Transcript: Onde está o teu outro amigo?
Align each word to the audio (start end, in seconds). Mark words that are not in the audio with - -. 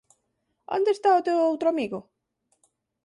Onde 0.75 0.91
está 0.93 1.09
o 1.19 1.25
teu 1.27 1.37
outro 1.49 1.67
amigo? 1.73 1.99